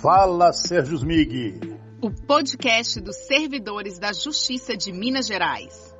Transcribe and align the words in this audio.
Fala 0.00 0.52
Sérgio 0.52 0.96
Smig. 0.96 1.60
O 2.00 2.10
podcast 2.10 3.00
dos 3.00 3.16
servidores 3.16 3.98
da 3.98 4.12
Justiça 4.12 4.76
de 4.76 4.92
Minas 4.92 5.26
Gerais. 5.26 5.96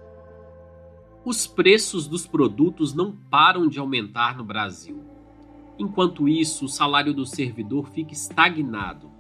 Os 1.24 1.46
preços 1.46 2.06
dos 2.06 2.27
produtos 2.27 2.95
não 2.95 3.11
param 3.11 3.67
de 3.67 3.80
aumentar 3.80 4.37
no 4.37 4.45
Brasil. 4.45 5.03
Enquanto 5.79 6.29
isso, 6.29 6.67
o 6.67 6.69
salário 6.69 7.12
do 7.12 7.27
servidor 7.27 7.90
fica 7.90 8.12
estagnado. 8.12 9.11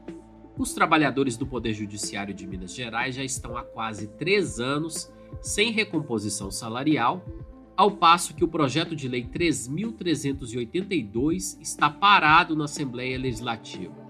Os 0.56 0.72
trabalhadores 0.72 1.36
do 1.36 1.46
Poder 1.46 1.74
Judiciário 1.74 2.32
de 2.32 2.46
Minas 2.46 2.72
Gerais 2.72 3.16
já 3.16 3.24
estão 3.24 3.56
há 3.56 3.62
quase 3.62 4.06
três 4.06 4.60
anos 4.60 5.12
sem 5.42 5.72
recomposição 5.72 6.48
salarial, 6.50 7.24
ao 7.76 7.90
passo 7.90 8.34
que 8.34 8.44
o 8.44 8.48
projeto 8.48 8.94
de 8.94 9.08
lei 9.08 9.24
3.382 9.24 11.58
está 11.60 11.90
parado 11.90 12.54
na 12.54 12.66
Assembleia 12.66 13.18
Legislativa. 13.18 14.05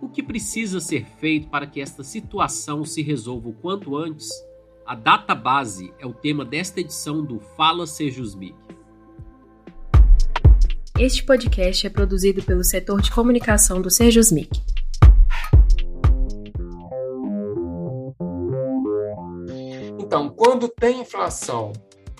O 0.00 0.08
que 0.08 0.22
precisa 0.22 0.78
ser 0.78 1.06
feito 1.06 1.48
para 1.48 1.66
que 1.66 1.80
esta 1.80 2.04
situação 2.04 2.84
se 2.84 3.00
resolva 3.00 3.48
o 3.48 3.54
quanto 3.54 3.96
antes? 3.96 4.28
A 4.84 4.94
data 4.94 5.34
base 5.34 5.92
é 5.98 6.06
o 6.06 6.12
tema 6.12 6.44
desta 6.44 6.80
edição 6.80 7.24
do 7.24 7.40
Fala 7.40 7.86
Sejusmic. 7.86 8.54
Este 10.98 11.24
podcast 11.24 11.86
é 11.86 11.90
produzido 11.90 12.42
pelo 12.42 12.62
setor 12.62 13.00
de 13.00 13.10
comunicação 13.10 13.80
do 13.80 13.90
Sejusmic. 13.90 14.60
Então, 19.98 20.28
quando 20.28 20.68
tem 20.68 21.00
inflação 21.00 21.72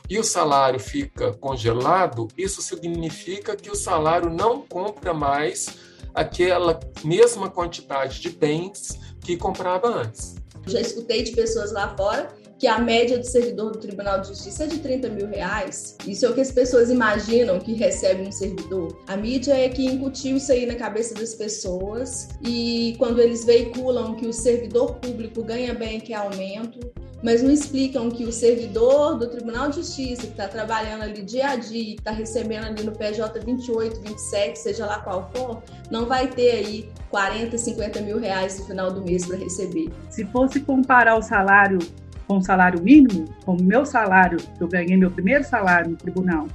e 0.09 0.19
o 0.19 0.25
salário 0.25 0.81
fica 0.81 1.33
congelado, 1.35 2.27
isso 2.39 2.63
significa 2.63 3.55
que 3.55 3.71
o 3.71 3.77
salário 3.77 4.31
não 4.31 4.63
compra 4.63 5.13
mais 5.13 5.86
aquela 6.17 6.81
mesma 7.05 7.51
quantidade 7.51 8.21
de 8.21 8.31
bens 8.31 8.99
que 9.21 9.37
comprava 9.37 9.87
antes. 9.89 10.37
Já 10.67 10.81
escutei 10.81 11.23
de 11.23 11.33
pessoas 11.33 11.71
lá 11.73 11.95
fora 11.97 12.29
que 12.59 12.67
a 12.67 12.79
média 12.79 13.19
do 13.19 13.27
servidor 13.27 13.73
do 13.73 13.79
Tribunal 13.79 14.21
de 14.21 14.29
Justiça 14.29 14.65
é 14.65 14.67
de 14.67 14.79
30 14.79 15.11
mil 15.11 15.29
reais. 15.29 15.97
Isso 16.07 16.25
é 16.25 16.31
o 16.31 16.35
que 16.35 16.41
as 16.41 16.51
pessoas 16.51 16.89
imaginam 16.89 17.59
que 17.59 17.75
recebe 17.75 18.23
um 18.23 18.33
servidor. 18.33 18.99
A 19.07 19.17
mídia 19.17 19.53
é 19.53 19.69
que 19.69 19.85
incutiu 19.85 20.39
isso 20.39 20.51
aí 20.51 20.65
na 20.65 20.75
cabeça 20.75 21.15
das 21.15 21.35
pessoas 21.35 22.29
e 22.43 22.95
quando 22.99 23.21
eles 23.21 23.45
veiculam 23.45 24.15
que 24.15 24.27
o 24.27 24.33
servidor 24.33 24.95
público 24.97 25.43
ganha 25.43 25.75
bem, 25.75 26.01
que 26.01 26.15
é 26.15 26.17
aumento, 26.17 26.81
mas 27.23 27.43
não 27.43 27.51
explicam 27.51 28.11
que 28.11 28.25
o 28.25 28.33
servidor 28.33 29.19
do 29.19 29.29
Tribunal 29.29 29.71
de 29.71 29.77
Justiça, 29.77 30.23
que 30.23 30.29
está 30.29 30.49
trabalhando 30.49 31.03
ali 31.03 31.23
dia 31.23 31.49
a 31.49 31.57
dia, 31.57 31.85
que 31.85 31.95
está 31.95 32.11
recebendo 32.11 32.67
ali 32.67 32.85
no 32.85 32.93
PJ 32.93 33.41
28, 33.41 34.01
27, 34.01 34.59
seja 34.59 34.87
lá 34.87 35.01
qual 35.01 35.31
for, 35.35 35.63
não 35.91 36.07
vai 36.07 36.29
ter 36.29 36.51
aí 36.51 36.91
40, 37.11 37.57
50 37.57 38.01
mil 38.03 38.19
reais 38.19 38.59
no 38.61 38.67
final 38.67 38.93
do 38.93 39.03
mês 39.03 39.27
para 39.27 39.37
receber. 39.37 39.91
Se 40.11 40.25
fosse 40.27 40.61
comparar 40.61 41.17
o 41.17 41.23
salário 41.23 41.79
com 42.27 42.39
o 42.39 42.43
salário 42.43 42.83
mínimo, 42.83 43.25
com 43.45 43.55
o 43.55 43.63
meu 43.63 43.87
salário, 43.87 44.39
que 44.39 44.63
eu 44.63 44.69
ganhei 44.69 44.97
meu 44.97 45.11
primeiro 45.11 45.45
salário 45.45 45.91
no 45.91 45.97
tribunal, 45.97 46.47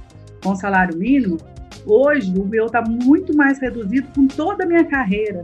com 0.42 0.50
o 0.50 0.56
salário 0.56 0.96
mínimo, 0.96 1.38
hoje 1.86 2.32
o 2.38 2.44
meu 2.44 2.66
está 2.66 2.82
muito 2.82 3.34
mais 3.34 3.58
reduzido 3.58 4.08
com 4.14 4.26
toda 4.26 4.64
a 4.64 4.66
minha 4.66 4.84
carreira, 4.84 5.42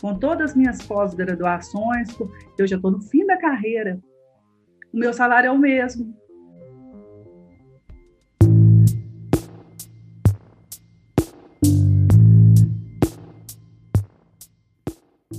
com 0.00 0.14
todas 0.14 0.50
as 0.50 0.56
minhas 0.56 0.82
pós-graduações, 0.82 2.08
eu 2.58 2.66
já 2.66 2.76
estou 2.76 2.90
no 2.90 3.00
fim 3.00 3.26
da 3.26 3.38
carreira. 3.38 3.98
O 4.94 4.96
meu 4.96 5.12
salário 5.12 5.48
é 5.48 5.50
o 5.50 5.58
mesmo. 5.58 6.14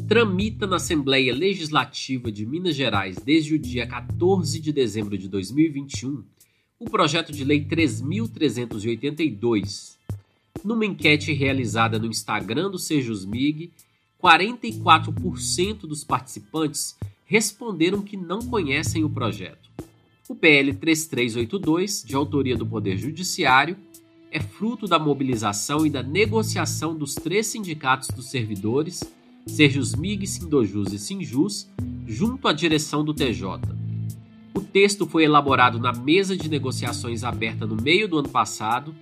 tramita 0.09 0.67
na 0.67 0.75
Assembleia 0.75 1.33
Legislativa 1.33 2.29
de 2.31 2.45
Minas 2.45 2.75
Gerais 2.75 3.17
desde 3.17 3.55
o 3.55 3.59
dia 3.59 3.87
14 3.87 4.59
de 4.59 4.71
dezembro 4.71 5.17
de 5.17 5.27
2021 5.27 6.23
o 6.77 6.85
projeto 6.85 7.31
de 7.31 7.43
lei 7.43 7.65
3382. 7.65 9.97
Numa 10.63 10.85
enquete 10.85 11.33
realizada 11.33 11.97
no 11.97 12.05
Instagram 12.07 12.69
do 12.69 12.77
Sejusmig, 12.77 13.73
44% 14.21 15.87
dos 15.87 16.03
participantes 16.03 16.95
responderam 17.25 18.01
que 18.01 18.15
não 18.15 18.39
conhecem 18.39 19.03
o 19.03 19.09
projeto. 19.09 19.69
O 20.29 20.35
PL 20.35 20.73
3382, 20.73 22.03
de 22.03 22.15
autoria 22.15 22.55
do 22.55 22.65
Poder 22.65 22.97
Judiciário, 22.97 23.77
é 24.31 24.39
fruto 24.39 24.87
da 24.87 24.97
mobilização 24.97 25.85
e 25.85 25.89
da 25.89 26.01
negociação 26.01 26.95
dos 26.95 27.15
três 27.15 27.47
sindicatos 27.47 28.07
dos 28.09 28.29
servidores 28.29 29.03
Serjusmig, 29.45 30.25
Sindojus 30.25 30.91
e 30.91 30.99
Sinjus, 30.99 31.69
junto 32.07 32.47
à 32.47 32.53
direção 32.53 33.05
do 33.05 33.13
TJ. 33.13 33.59
O 34.53 34.61
texto 34.61 35.05
foi 35.05 35.25
elaborado 35.25 35.77
na 35.79 35.93
mesa 35.93 36.35
de 36.35 36.49
negociações 36.49 37.23
aberta 37.23 37.67
no 37.67 37.75
meio 37.75 38.07
do 38.07 38.17
ano 38.17 38.29
passado 38.29 38.95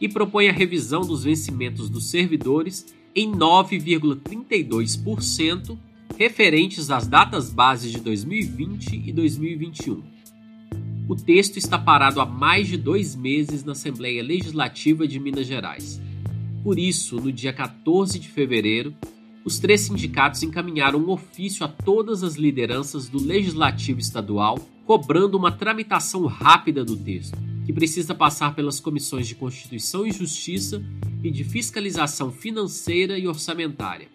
e 0.00 0.08
propõe 0.08 0.48
a 0.48 0.52
revisão 0.52 1.02
dos 1.02 1.24
vencimentos 1.24 1.90
dos 1.90 2.08
servidores 2.10 2.86
em 3.14 3.30
9,32%, 3.30 5.76
referentes 6.18 6.90
às 6.90 7.06
datas 7.06 7.52
bases 7.52 7.92
de 7.92 8.00
2020 8.00 9.02
e 9.06 9.12
2021. 9.12 10.02
O 11.08 11.16
texto 11.16 11.56
está 11.56 11.78
parado 11.78 12.20
há 12.20 12.26
mais 12.26 12.68
de 12.68 12.76
dois 12.76 13.16
meses 13.16 13.64
na 13.64 13.72
Assembleia 13.72 14.22
Legislativa 14.22 15.06
de 15.06 15.18
Minas 15.18 15.46
Gerais. 15.46 16.00
Por 16.62 16.78
isso, 16.78 17.16
no 17.16 17.32
dia 17.32 17.52
14 17.52 18.18
de 18.18 18.28
fevereiro, 18.28 18.94
os 19.44 19.58
três 19.58 19.80
sindicatos 19.80 20.42
encaminharam 20.42 21.00
um 21.00 21.10
ofício 21.10 21.64
a 21.66 21.68
todas 21.68 22.22
as 22.22 22.36
lideranças 22.36 23.08
do 23.08 23.20
Legislativo 23.20 23.98
Estadual, 23.98 24.58
cobrando 24.86 25.36
uma 25.36 25.50
tramitação 25.50 26.26
rápida 26.26 26.84
do 26.84 26.96
texto, 26.96 27.36
que 27.66 27.72
precisa 27.72 28.14
passar 28.14 28.54
pelas 28.54 28.78
comissões 28.78 29.26
de 29.26 29.34
Constituição 29.34 30.06
e 30.06 30.12
Justiça 30.12 30.82
e 31.22 31.30
de 31.30 31.42
Fiscalização 31.42 32.30
Financeira 32.30 33.18
e 33.18 33.26
Orçamentária. 33.26 34.08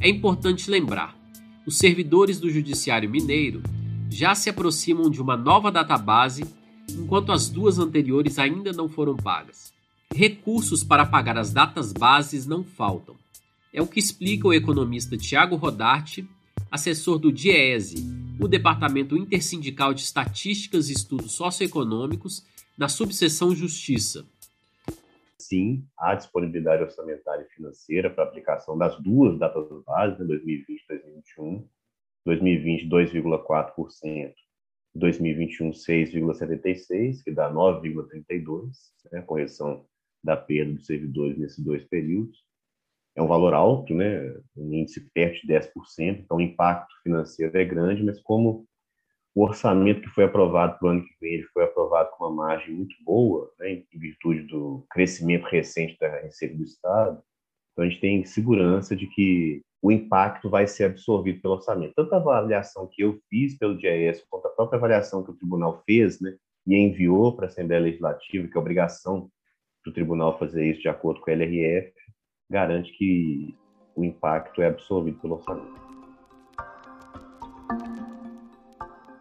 É 0.00 0.08
importante 0.08 0.68
lembrar: 0.68 1.16
os 1.66 1.78
servidores 1.78 2.38
do 2.38 2.48
Judiciário 2.48 3.10
Mineiro 3.10 3.62
já 4.08 4.34
se 4.34 4.48
aproximam 4.48 5.10
de 5.10 5.20
uma 5.20 5.36
nova 5.36 5.70
database, 5.70 6.44
enquanto 6.88 7.32
as 7.32 7.48
duas 7.48 7.78
anteriores 7.78 8.38
ainda 8.38 8.72
não 8.72 8.88
foram 8.88 9.16
pagas. 9.16 9.72
Recursos 10.14 10.84
para 10.84 11.04
pagar 11.04 11.36
as 11.36 11.52
datas 11.52 11.92
bases 11.92 12.46
não 12.46 12.62
faltam 12.62 13.16
é 13.76 13.82
o 13.82 13.86
que 13.86 14.00
explica 14.00 14.48
o 14.48 14.54
economista 14.54 15.18
Tiago 15.18 15.54
Rodarte, 15.54 16.26
assessor 16.70 17.18
do 17.18 17.30
DIESE, 17.30 18.02
o 18.40 18.48
Departamento 18.48 19.18
Intersindical 19.18 19.92
de 19.92 20.00
Estatísticas 20.00 20.88
e 20.88 20.94
Estudos 20.94 21.32
Socioeconômicos, 21.32 22.42
na 22.76 22.88
subseção 22.88 23.54
Justiça. 23.54 24.24
Sim, 25.48 25.86
há 25.96 26.14
disponibilidade 26.14 26.82
orçamentária 26.82 27.42
e 27.42 27.54
financeira 27.54 28.10
para 28.10 28.24
aplicação 28.24 28.76
das 28.76 28.98
duas 29.00 29.38
datas 29.38 29.70
né, 29.70 30.24
2020 30.26 30.80
e 30.80 30.86
2021. 30.88 31.68
2020, 32.24 32.88
2,4%. 32.88 34.34
2021, 34.94 35.70
6,76%, 35.70 37.22
que 37.22 37.30
dá 37.30 37.52
9,32%, 37.52 38.70
né, 39.12 39.22
correção 39.22 39.86
da 40.24 40.36
perda 40.36 40.72
dos 40.72 40.86
servidores 40.86 41.38
nesses 41.38 41.62
dois 41.62 41.84
períodos 41.84 42.46
é 43.16 43.22
um 43.22 43.26
valor 43.26 43.54
alto, 43.54 43.94
né? 43.94 44.36
um 44.54 44.72
índice 44.74 45.00
perto 45.12 45.40
de 45.46 45.52
10%, 45.52 45.72
então 45.98 46.36
o 46.36 46.40
impacto 46.40 46.94
financeiro 47.02 47.56
é 47.56 47.64
grande, 47.64 48.04
mas 48.04 48.20
como 48.20 48.68
o 49.36 49.44
orçamento 49.44 50.00
que 50.00 50.08
foi 50.08 50.24
aprovado 50.24 50.78
para 50.78 50.88
o 50.88 50.90
ano 50.90 51.04
que 51.04 51.14
vem 51.20 51.34
ele 51.34 51.46
foi 51.52 51.64
aprovado 51.64 52.10
com 52.12 52.24
uma 52.24 52.46
margem 52.46 52.74
muito 52.74 52.96
boa, 53.04 53.52
né? 53.58 53.70
em 53.70 53.98
virtude 53.98 54.40
do 54.44 54.86
crescimento 54.90 55.44
recente 55.44 55.94
da 56.00 56.08
receita 56.08 56.56
do 56.56 56.64
Estado, 56.64 57.22
então 57.70 57.84
a 57.84 57.88
gente 57.88 58.00
tem 58.00 58.24
segurança 58.24 58.96
de 58.96 59.06
que 59.06 59.60
o 59.82 59.92
impacto 59.92 60.48
vai 60.48 60.66
ser 60.66 60.84
absorvido 60.84 61.42
pelo 61.42 61.54
orçamento. 61.54 61.92
Tanto 61.94 62.14
a 62.14 62.16
avaliação 62.16 62.88
que 62.90 63.02
eu 63.02 63.20
fiz 63.28 63.58
pelo 63.58 63.76
DIES, 63.76 64.24
quanto 64.30 64.46
a 64.46 64.50
própria 64.50 64.78
avaliação 64.78 65.22
que 65.22 65.30
o 65.30 65.36
tribunal 65.36 65.82
fez, 65.84 66.18
né, 66.18 66.34
e 66.66 66.74
enviou 66.74 67.36
para 67.36 67.44
a 67.44 67.48
Assembleia 67.48 67.82
Legislativa, 67.82 68.48
que 68.48 68.56
é 68.56 68.60
obrigação 68.60 69.30
do 69.84 69.92
tribunal 69.92 70.38
fazer 70.38 70.64
isso 70.64 70.80
de 70.80 70.88
acordo 70.88 71.20
com 71.20 71.30
a 71.30 71.34
LRF, 71.34 71.92
garante 72.50 72.90
que 72.96 73.54
o 73.94 74.02
impacto 74.02 74.62
é 74.62 74.68
absorvido 74.68 75.20
pelo 75.20 75.34
orçamento. 75.34 75.86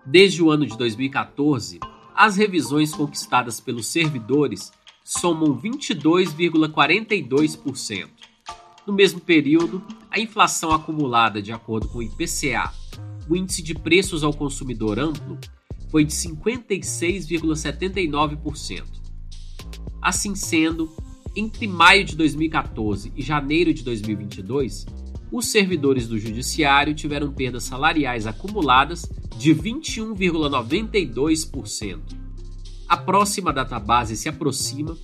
Desde 0.06 0.44
o 0.44 0.52
ano 0.52 0.68
de 0.68 0.78
2014, 0.78 1.80
as 2.16 2.38
revisões 2.38 2.94
conquistadas 2.94 3.60
pelos 3.60 3.88
servidores 3.88 4.72
somam 5.04 5.60
22,42%. 5.60 8.07
No 8.86 8.94
mesmo 8.94 9.19
período, 9.19 9.81
a 10.12 10.19
inflação 10.19 10.69
acumulada 10.72 11.42
de 11.42 11.52
acordo 11.52 11.88
com 11.88 11.98
o 11.98 12.04
IPCA, 12.04 12.72
o 13.28 13.36
índice 13.36 13.63
de 13.63 13.74
preços 13.74 14.24
ao 14.24 14.31
consumidor 14.31 15.00
amplo, 15.00 15.40
foi 15.90 16.06
de 16.06 16.13
56,79%. 16.13 18.84
Assim 20.00 20.36
sendo, 20.36 20.96
entre 21.36 21.68
maio 21.68 22.06
de 22.06 22.16
2014 22.16 23.12
e 23.16 23.24
janeiro 23.24 23.74
de 23.74 23.84
2022, 23.84 24.86
os 25.31 25.48
servidores 25.48 26.08
do 26.08 26.19
Judiciário 26.19 26.94
tiveram 26.94 27.34
perdas 27.34 27.63
salariais 27.63 28.28
acumuladas 28.28 29.10
de 29.38 29.54
21,92%. 29.54 32.00
A 32.88 32.98
próxima 32.98 33.52
database 33.52 34.16
se 34.16 34.30
aproxima 34.30 34.96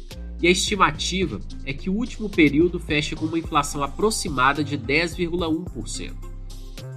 e 0.42 0.48
a 0.48 0.52
estimativa 0.52 1.40
é 1.66 1.74
que 1.74 1.90
o 1.90 1.94
último 1.94 2.30
período 2.30 2.80
feche 2.80 3.16
com 3.16 3.26
uma 3.26 3.40
inflação 3.40 3.84
aproximada 3.84 4.64
de 4.64 4.78
10,1%. 4.78 6.14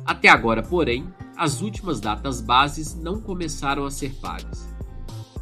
Até 0.05 0.29
agora, 0.29 0.63
porém, 0.63 1.07
as 1.37 1.61
últimas 1.61 2.01
datas 2.01 2.41
bases 2.41 2.95
não 2.95 3.21
começaram 3.21 3.85
a 3.85 3.91
ser 3.91 4.15
pagas. 4.15 4.69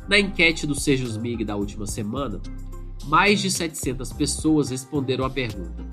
Na 0.08 0.18
enquete 0.18 0.66
do 0.66 0.74
Sejus 0.74 1.16
MIG 1.16 1.44
da 1.44 1.56
última 1.56 1.86
semana, 1.86 2.40
mais 3.06 3.40
de 3.40 3.50
700 3.50 4.12
pessoas 4.12 4.70
responderam 4.70 5.24
à 5.24 5.30
pergunta: 5.30 5.84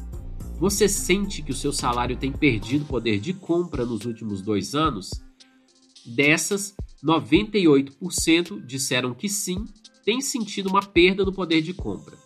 Você 0.60 0.88
sente 0.88 1.42
que 1.42 1.52
o 1.52 1.56
seu 1.56 1.72
salário 1.72 2.18
tem 2.18 2.32
perdido 2.32 2.86
poder 2.86 3.20
de 3.20 3.34
compra 3.34 3.86
nos 3.86 4.06
últimos 4.06 4.42
dois 4.42 4.74
anos? 4.74 5.12
Dessas, 6.10 6.76
98% 7.04 8.66
disseram 8.66 9.14
que 9.14 9.30
sim, 9.30 9.66
tem 10.04 10.22
sentido 10.22 10.70
uma 10.70 10.82
perda 10.82 11.24
no 11.24 11.32
poder 11.32 11.62
de 11.62 11.74
compra. 11.74 12.18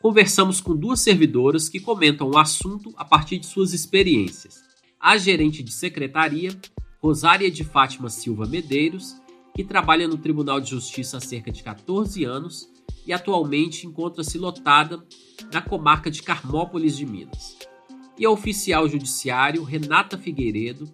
Conversamos 0.00 0.60
com 0.60 0.76
duas 0.76 1.00
servidoras 1.00 1.68
que 1.68 1.80
comentam 1.80 2.30
o 2.30 2.38
assunto 2.38 2.92
a 2.96 3.04
partir 3.04 3.38
de 3.38 3.46
suas 3.46 3.72
experiências. 3.72 4.62
A 4.98 5.16
gerente 5.16 5.62
de 5.62 5.72
secretaria, 5.72 6.56
Rosária 7.00 7.50
de 7.50 7.64
Fátima 7.64 8.08
Silva 8.08 8.46
Medeiros, 8.46 9.16
que 9.54 9.64
trabalha 9.64 10.08
no 10.08 10.16
Tribunal 10.16 10.60
de 10.60 10.70
Justiça 10.70 11.18
há 11.18 11.20
cerca 11.20 11.52
de 11.52 11.62
14 11.62 12.24
anos 12.24 12.68
e 13.06 13.12
atualmente 13.12 13.86
encontra-se 13.86 14.38
lotada 14.38 15.04
na 15.52 15.60
comarca 15.60 16.10
de 16.10 16.22
Carmópolis 16.22 16.96
de 16.96 17.04
Minas. 17.04 17.58
E 18.18 18.24
a 18.24 18.30
oficial 18.30 18.88
judiciário 18.88 19.64
Renata 19.64 20.16
Figueiredo, 20.16 20.90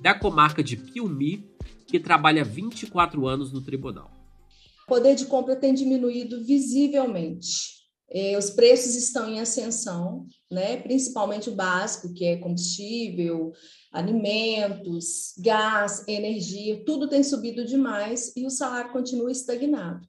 da 0.00 0.14
comarca 0.14 0.62
de 0.62 0.76
Piumi, 0.76 1.50
que 1.86 2.00
trabalha 2.00 2.44
24 2.44 3.26
anos 3.26 3.52
no 3.52 3.60
tribunal. 3.60 4.10
O 4.84 4.86
poder 4.88 5.14
de 5.14 5.26
compra 5.26 5.56
tem 5.56 5.74
diminuído 5.74 6.44
visivelmente. 6.44 7.76
É, 8.08 8.38
os 8.38 8.50
preços 8.50 8.94
estão 8.94 9.28
em 9.28 9.40
ascensão, 9.40 10.26
né? 10.50 10.76
principalmente 10.76 11.50
o 11.50 11.54
básico, 11.54 12.14
que 12.14 12.24
é 12.24 12.36
combustível, 12.36 13.52
alimentos, 13.90 15.34
gás, 15.38 16.06
energia, 16.06 16.84
tudo 16.84 17.08
tem 17.08 17.24
subido 17.24 17.64
demais 17.64 18.32
e 18.36 18.46
o 18.46 18.50
salário 18.50 18.92
continua 18.92 19.32
estagnado. 19.32 20.06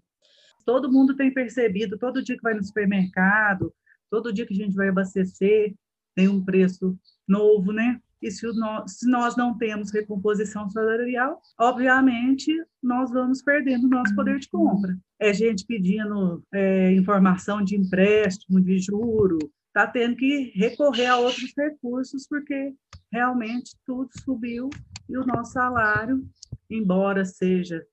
Todo 0.63 0.91
mundo 0.91 1.15
tem 1.15 1.33
percebido, 1.33 1.97
todo 1.97 2.21
dia 2.21 2.35
que 2.35 2.43
vai 2.43 2.53
no 2.53 2.63
supermercado, 2.63 3.73
todo 4.11 4.33
dia 4.33 4.45
que 4.45 4.53
a 4.53 4.57
gente 4.57 4.75
vai 4.75 4.89
abastecer, 4.89 5.73
tem 6.13 6.27
um 6.27 6.43
preço 6.43 6.97
novo, 7.27 7.71
né? 7.71 7.99
E 8.21 8.31
se 8.31 8.47
nós, 8.53 8.97
se 8.97 9.09
nós 9.09 9.35
não 9.35 9.57
temos 9.57 9.91
recomposição 9.91 10.69
salarial, 10.69 11.39
obviamente 11.59 12.51
nós 12.81 13.11
vamos 13.11 13.41
perdendo 13.41 13.87
nosso 13.87 14.15
poder 14.15 14.39
de 14.39 14.49
compra. 14.49 14.97
É 15.19 15.33
gente 15.33 15.65
pedindo 15.65 16.43
é, 16.53 16.93
informação 16.93 17.63
de 17.63 17.75
empréstimo, 17.75 18.59
de 18.59 18.79
juro, 18.79 19.37
está 19.67 19.85
tendo 19.85 20.15
que 20.15 20.51
recorrer 20.55 21.05
a 21.05 21.17
outros 21.17 21.53
recursos, 21.55 22.27
porque 22.27 22.73
realmente 23.11 23.75
tudo 23.85 24.09
subiu 24.23 24.69
e 25.07 25.17
o 25.17 25.25
nosso 25.25 25.53
salário, 25.53 26.27
embora 26.69 27.23
seja 27.23 27.85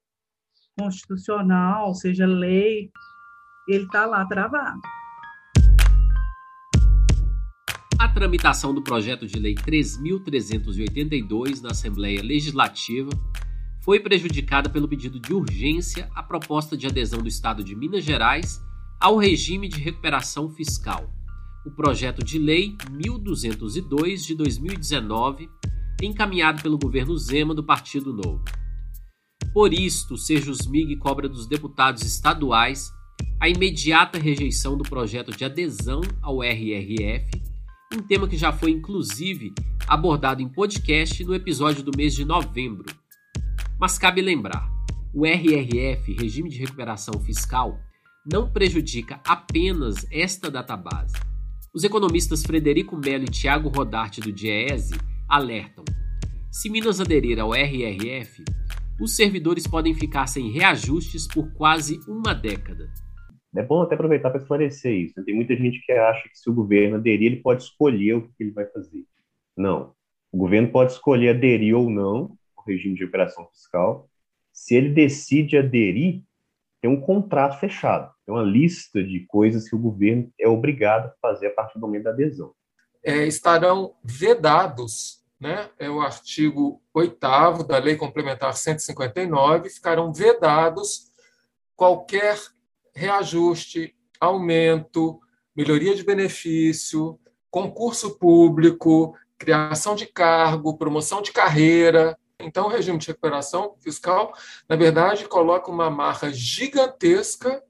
constitucional, 0.78 1.94
seja 1.94 2.26
lei, 2.26 2.90
ele 3.68 3.84
está 3.84 4.06
lá 4.06 4.26
travado. 4.26 4.80
Tramitação 8.14 8.72
do 8.72 8.80
projeto 8.80 9.26
de 9.26 9.40
lei 9.40 9.56
3.382 9.56 11.60
na 11.60 11.72
Assembleia 11.72 12.22
Legislativa 12.22 13.10
foi 13.82 13.98
prejudicada 13.98 14.70
pelo 14.70 14.86
pedido 14.86 15.18
de 15.18 15.34
urgência 15.34 16.08
à 16.14 16.22
proposta 16.22 16.76
de 16.76 16.86
adesão 16.86 17.20
do 17.20 17.26
Estado 17.28 17.64
de 17.64 17.74
Minas 17.74 18.04
Gerais 18.04 18.62
ao 19.00 19.16
regime 19.16 19.68
de 19.68 19.80
recuperação 19.80 20.48
fiscal, 20.48 21.12
o 21.66 21.72
projeto 21.72 22.24
de 22.24 22.38
lei 22.38 22.76
1202 22.88 24.24
de 24.24 24.36
2019, 24.36 25.50
encaminhado 26.00 26.62
pelo 26.62 26.78
governo 26.78 27.18
Zema 27.18 27.52
do 27.52 27.64
Partido 27.64 28.12
Novo. 28.12 28.44
Por 29.52 29.74
isto, 29.74 30.14
o 30.14 30.18
Sejusmig 30.18 30.94
cobra 30.96 31.28
dos 31.28 31.48
deputados 31.48 32.04
estaduais 32.04 32.92
a 33.40 33.48
imediata 33.48 34.18
rejeição 34.18 34.78
do 34.78 34.84
projeto 34.84 35.36
de 35.36 35.44
adesão 35.44 36.00
ao 36.22 36.42
RRF 36.42 37.53
um 37.96 38.02
tema 38.02 38.28
que 38.28 38.36
já 38.36 38.52
foi 38.52 38.70
inclusive 38.70 39.54
abordado 39.86 40.42
em 40.42 40.48
podcast 40.48 41.22
no 41.24 41.34
episódio 41.34 41.82
do 41.82 41.96
mês 41.96 42.14
de 42.14 42.24
novembro. 42.24 42.86
Mas 43.78 43.98
cabe 43.98 44.20
lembrar, 44.20 44.68
o 45.12 45.24
RRF, 45.24 46.12
Regime 46.14 46.50
de 46.50 46.58
Recuperação 46.58 47.20
Fiscal, 47.20 47.78
não 48.24 48.50
prejudica 48.50 49.20
apenas 49.26 50.06
esta 50.10 50.50
database. 50.50 51.14
Os 51.74 51.84
economistas 51.84 52.42
Frederico 52.42 52.96
Melo 52.96 53.24
e 53.24 53.30
Tiago 53.30 53.68
Rodarte 53.68 54.20
do 54.20 54.32
DIEESE 54.32 54.94
alertam: 55.28 55.84
se 56.50 56.70
Minas 56.70 57.00
aderir 57.00 57.38
ao 57.38 57.54
RRF, 57.54 58.44
os 59.00 59.14
servidores 59.14 59.66
podem 59.66 59.94
ficar 59.94 60.26
sem 60.26 60.50
reajustes 60.50 61.26
por 61.26 61.52
quase 61.52 62.00
uma 62.08 62.32
década. 62.32 62.92
É 63.56 63.62
bom 63.62 63.82
até 63.82 63.94
aproveitar 63.94 64.30
para 64.30 64.40
esclarecer 64.40 64.92
isso. 64.92 65.14
Né? 65.16 65.24
Tem 65.24 65.34
muita 65.34 65.54
gente 65.56 65.80
que 65.84 65.92
acha 65.92 66.28
que 66.28 66.38
se 66.38 66.50
o 66.50 66.54
governo 66.54 66.96
aderir, 66.96 67.32
ele 67.32 67.42
pode 67.42 67.62
escolher 67.62 68.14
o 68.14 68.22
que 68.22 68.42
ele 68.42 68.50
vai 68.50 68.66
fazer. 68.66 69.04
Não. 69.56 69.94
O 70.32 70.36
governo 70.36 70.68
pode 70.68 70.92
escolher 70.92 71.30
aderir 71.30 71.76
ou 71.76 71.88
não 71.88 72.36
ao 72.56 72.64
regime 72.64 72.96
de 72.96 73.04
operação 73.04 73.46
fiscal. 73.52 74.08
Se 74.52 74.74
ele 74.74 74.88
decide 74.88 75.56
aderir, 75.56 76.22
tem 76.80 76.90
um 76.90 77.00
contrato 77.00 77.58
fechado, 77.58 78.12
tem 78.26 78.34
uma 78.34 78.42
lista 78.42 79.02
de 79.02 79.20
coisas 79.20 79.68
que 79.68 79.74
o 79.74 79.78
governo 79.78 80.30
é 80.38 80.46
obrigado 80.46 81.06
a 81.06 81.14
fazer 81.20 81.46
a 81.46 81.50
partir 81.50 81.78
do 81.78 81.80
momento 81.80 82.04
da 82.04 82.10
adesão. 82.10 82.52
É, 83.02 83.26
estarão 83.26 83.94
vedados, 84.04 85.24
né? 85.40 85.70
é 85.78 85.88
o 85.88 86.00
artigo 86.00 86.82
8 86.92 87.18
da 87.66 87.78
Lei 87.78 87.96
Complementar 87.96 88.54
159, 88.54 89.70
ficarão 89.70 90.12
vedados 90.12 91.10
qualquer 91.74 92.38
reajuste, 92.94 93.94
aumento, 94.20 95.20
melhoria 95.54 95.94
de 95.94 96.04
benefício, 96.04 97.18
concurso 97.50 98.18
público, 98.18 99.14
criação 99.38 99.94
de 99.94 100.06
cargo, 100.06 100.76
promoção 100.76 101.22
de 101.22 101.32
carreira. 101.32 102.16
Então, 102.40 102.66
o 102.66 102.68
regime 102.68 102.98
de 102.98 103.06
recuperação 103.06 103.74
fiscal, 103.80 104.32
na 104.68 104.76
verdade, 104.76 105.28
coloca 105.28 105.70
uma 105.70 105.90
marra 105.90 106.30
gigantesca 106.32 107.62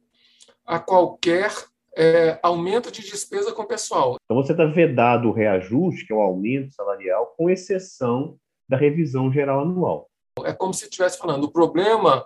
a 0.65 0.79
qualquer 0.79 1.53
é, 1.97 2.39
aumento 2.43 2.91
de 2.91 3.03
despesa 3.03 3.53
com 3.53 3.63
o 3.63 3.67
pessoal. 3.67 4.17
Então, 4.25 4.43
você 4.43 4.53
está 4.53 4.65
vedado 4.65 5.29
o 5.29 5.33
reajuste, 5.33 6.07
que 6.07 6.13
é 6.13 6.17
o 6.17 6.23
aumento 6.23 6.75
salarial, 6.75 7.35
com 7.37 7.51
exceção 7.51 8.37
da 8.69 8.77
revisão 8.77 9.31
geral 9.31 9.61
anual. 9.61 10.09
É 10.45 10.53
como 10.53 10.75
se 10.75 10.85
estivesse 10.85 11.19
falando, 11.19 11.45
o 11.45 11.53
problema 11.53 12.25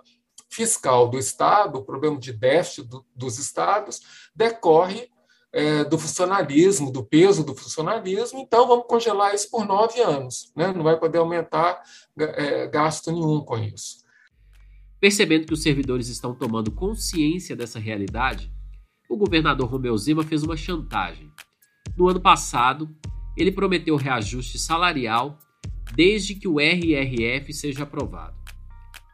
fiscal 0.49 1.07
do 1.07 1.17
Estado, 1.17 1.77
o 1.77 1.85
problema 1.85 2.17
de 2.17 2.33
déficit 2.33 2.87
do, 2.87 3.05
dos 3.15 3.37
Estados, 3.37 4.01
decorre 4.35 5.09
é, 5.51 5.83
do 5.83 5.97
funcionalismo, 5.97 6.91
do 6.91 7.03
peso 7.03 7.43
do 7.43 7.55
funcionalismo, 7.55 8.39
então 8.39 8.67
vamos 8.67 8.85
congelar 8.87 9.33
isso 9.33 9.49
por 9.49 9.65
nove 9.65 10.01
anos, 10.01 10.51
né? 10.55 10.71
não 10.73 10.83
vai 10.83 10.99
poder 10.99 11.17
aumentar 11.17 11.81
é, 12.17 12.67
gasto 12.67 13.11
nenhum 13.11 13.41
com 13.41 13.57
isso. 13.57 14.03
Percebendo 14.99 15.47
que 15.47 15.53
os 15.53 15.63
servidores 15.63 16.09
estão 16.09 16.35
tomando 16.35 16.71
consciência 16.71 17.55
dessa 17.55 17.79
realidade, 17.79 18.51
o 19.09 19.17
governador 19.17 19.69
Romeu 19.69 19.97
Zema 19.97 20.23
fez 20.23 20.43
uma 20.43 20.57
chantagem. 20.57 21.31
No 21.97 22.07
ano 22.07 22.19
passado, 22.19 22.89
ele 23.35 23.51
prometeu 23.51 23.95
reajuste 23.95 24.59
salarial 24.59 25.39
desde 25.95 26.35
que 26.35 26.47
o 26.47 26.59
RRF 26.59 27.51
seja 27.53 27.83
aprovado. 27.83 28.37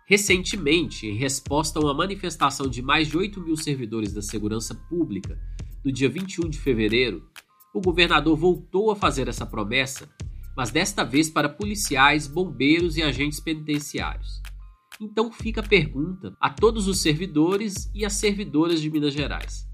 Recentemente, 0.08 1.08
em 1.08 1.16
resposta 1.16 1.80
a 1.80 1.82
uma 1.82 1.94
manifestação 1.94 2.68
de 2.68 2.80
mais 2.80 3.08
de 3.08 3.18
8 3.18 3.42
mil 3.42 3.58
servidores 3.58 4.14
da 4.14 4.22
segurança 4.22 4.76
pública 4.76 5.40
no 5.84 5.92
dia 5.92 6.08
21 6.08 6.48
de 6.48 6.60
fevereiro, 6.60 7.28
o 7.74 7.82
governador 7.82 8.38
voltou 8.38 8.92
a 8.92 8.96
fazer 8.96 9.28
essa 9.28 9.48
promessa, 9.48 10.08
mas 10.56 10.70
desta 10.70 11.04
vez 11.04 11.28
para 11.28 11.50
policiais, 11.50 12.28
bombeiros 12.28 12.98
e 12.98 13.04
agentes 13.04 13.40
penitenciários. 13.40 14.42
Então 15.02 15.32
fica 15.32 15.62
a 15.62 15.68
pergunta 15.68 16.38
a 16.40 16.52
todos 16.52 16.88
os 16.88 17.02
servidores 17.02 17.90
e 17.94 18.06
as 18.06 18.14
servidoras 18.14 18.80
de 18.82 18.92
Minas 18.92 19.14
Gerais. 19.14 19.68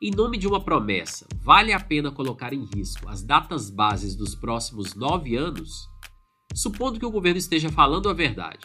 Em 0.00 0.12
nome 0.12 0.38
de 0.38 0.46
uma 0.46 0.64
promessa, 0.64 1.26
vale 1.42 1.72
a 1.72 1.80
pena 1.80 2.12
colocar 2.12 2.52
em 2.52 2.64
risco 2.74 3.08
as 3.08 3.22
datas 3.22 3.68
bases 3.68 4.14
dos 4.14 4.34
próximos 4.34 4.94
nove 4.94 5.36
anos? 5.36 5.88
Supondo 6.54 7.00
que 7.00 7.06
o 7.06 7.10
governo 7.10 7.38
esteja 7.38 7.68
falando 7.68 8.08
a 8.08 8.12
verdade, 8.12 8.60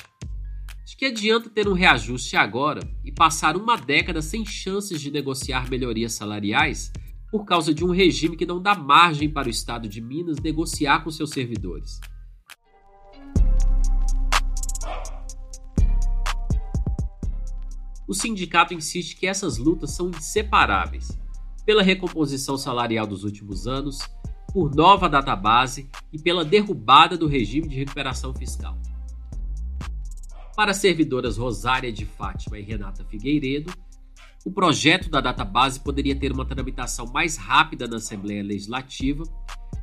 de 0.88 0.96
que 0.96 1.04
adianta 1.04 1.50
ter 1.50 1.68
um 1.68 1.74
reajuste 1.74 2.38
agora 2.38 2.80
e 3.04 3.12
passar 3.12 3.58
uma 3.58 3.76
década 3.76 4.22
sem 4.22 4.46
chances 4.46 5.02
de 5.02 5.12
negociar 5.12 5.70
melhorias 5.70 6.14
salariais 6.14 6.94
por 7.30 7.44
causa 7.44 7.74
de 7.74 7.84
um 7.84 7.92
regime 7.92 8.38
que 8.38 8.46
não 8.46 8.62
dá 8.62 8.74
margem 8.74 9.30
para 9.30 9.50
o 9.50 9.52
Estado 9.52 9.90
de 9.90 10.00
Minas 10.00 10.40
negociar 10.40 11.04
com 11.04 11.12
seus 11.12 11.32
servidores. 11.32 12.00
O 18.08 18.14
sindicato 18.14 18.74
insiste 18.74 19.18
que 19.18 19.28
essas 19.28 19.58
lutas 19.58 19.92
são 19.92 20.10
inseparáveis 20.10 21.20
pela 21.66 21.84
recomposição 21.84 22.58
salarial 22.58 23.06
dos 23.06 23.26
últimos 23.26 23.68
anos, 23.68 24.00
por 24.54 24.74
nova 24.74 25.10
database 25.10 25.90
e 26.14 26.18
pela 26.18 26.46
derrubada 26.46 27.18
do 27.18 27.28
regime 27.28 27.68
de 27.68 27.76
recuperação 27.76 28.34
fiscal. 28.34 28.78
Para 30.58 30.72
as 30.72 30.78
servidoras 30.78 31.38
Rosária 31.38 31.94
de 31.94 32.04
Fátima 32.04 32.58
e 32.58 32.64
Renata 32.64 33.06
Figueiredo, 33.06 33.72
o 34.44 34.52
projeto 34.52 35.08
da 35.08 35.22
database 35.22 35.80
poderia 35.80 36.20
ter 36.20 36.32
uma 36.32 36.48
tramitação 36.48 37.06
mais 37.06 37.38
rápida 37.38 37.88
na 37.88 37.98
Assembleia 37.98 38.42
Legislativa, 38.42 39.22